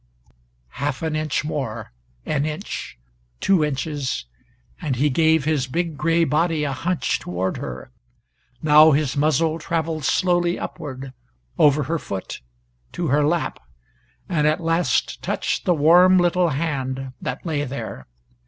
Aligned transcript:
Half 0.81 1.03
an 1.03 1.15
inch 1.15 1.45
more 1.45 1.91
an 2.25 2.43
inch, 2.43 2.97
two 3.39 3.63
inches, 3.63 4.25
and 4.81 4.95
he 4.95 5.11
gave 5.11 5.45
his 5.45 5.67
big 5.67 5.95
gray 5.95 6.23
body 6.23 6.63
a 6.63 6.71
hunch 6.71 7.19
toward 7.19 7.57
her. 7.57 7.91
Now 8.63 8.93
his 8.93 9.15
muzzle 9.15 9.59
traveled 9.59 10.03
slowly 10.03 10.57
upward 10.57 11.13
over 11.59 11.83
her 11.83 11.99
foot, 11.99 12.41
to 12.93 13.09
her 13.09 13.23
lap, 13.23 13.59
and 14.27 14.47
at 14.47 14.59
last 14.59 15.21
touched 15.21 15.65
the 15.65 15.75
warm 15.75 16.17
little 16.17 16.49
hand 16.49 17.13
that 17.21 17.45
lay 17.45 17.63
there. 17.63 18.07